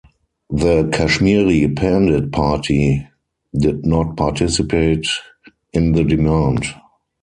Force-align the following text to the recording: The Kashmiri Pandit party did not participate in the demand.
The 0.49 0.89
Kashmiri 0.91 1.71
Pandit 1.75 2.31
party 2.31 3.05
did 3.55 3.85
not 3.85 4.17
participate 4.17 5.05
in 5.73 5.91
the 5.91 6.03
demand. 6.03 6.65